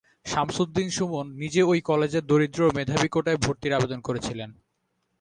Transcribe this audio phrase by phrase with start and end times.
[0.25, 4.49] শামসুদ্দিন সুমন নিজে ওই কলেজে দরিদ্র ও মেধাবী কোটায় ভর্তির আবেদন করেছিলেন।